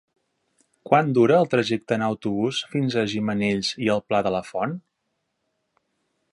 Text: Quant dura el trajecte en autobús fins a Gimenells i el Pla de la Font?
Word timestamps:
Quant 0.89 1.11
dura 1.17 1.35
el 1.41 1.49
trajecte 1.51 1.97
en 1.99 2.05
autobús 2.07 2.63
fins 2.73 2.95
a 2.95 3.05
Gimenells 3.13 3.71
i 3.89 3.93
el 3.97 4.03
Pla 4.09 4.25
de 4.29 4.35
la 4.37 4.43
Font? 4.51 4.77